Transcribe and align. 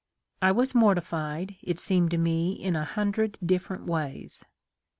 I 0.41 0.51
was 0.51 0.73
mortified, 0.73 1.57
it 1.61 1.77
seemed 1.77 2.09
to 2.09 2.17
me, 2.17 2.53
in 2.53 2.75
a 2.75 2.85
hundred 2.85 3.37
different 3.45 3.85
ways. 3.85 4.43